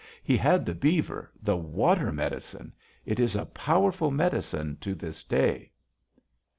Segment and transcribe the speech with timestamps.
[0.23, 2.73] He had the beaver the water medicine!
[3.05, 5.73] It is a powerful medicine to this day!"